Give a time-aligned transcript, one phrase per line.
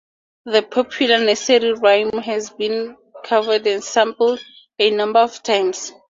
[0.45, 4.43] The popular nursery rhyme has been covered and sampled
[4.79, 5.93] a number of times.